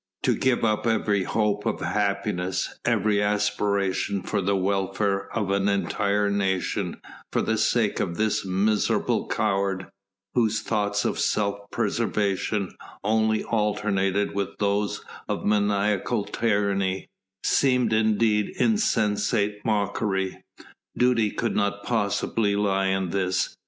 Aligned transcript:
To 0.23 0.33
give 0.35 0.65
up 0.65 0.87
every 0.87 1.25
hope 1.25 1.63
of 1.67 1.79
happiness, 1.81 2.79
every 2.85 3.21
aspiration 3.21 4.23
for 4.23 4.41
the 4.41 4.55
welfare 4.55 5.31
of 5.37 5.51
an 5.51 5.69
entire 5.69 6.27
nation 6.31 6.99
for 7.31 7.43
the 7.43 7.55
sake 7.55 7.99
of 7.99 8.17
this 8.17 8.43
miserable 8.43 9.27
coward, 9.27 9.91
whose 10.33 10.61
thoughts 10.63 11.05
of 11.05 11.19
self 11.19 11.69
preservation 11.69 12.73
only 13.03 13.43
alternated 13.43 14.33
with 14.33 14.57
those 14.57 15.05
of 15.29 15.45
maniacal 15.45 16.23
tyranny, 16.25 17.07
seemed 17.43 17.93
indeed 17.93 18.55
insensate 18.59 19.63
mockery. 19.63 20.43
Duty 20.97 21.29
could 21.29 21.55
not 21.55 21.83
possibly 21.83 22.55
lie 22.55 22.87
in 22.87 23.11
this. 23.11 23.55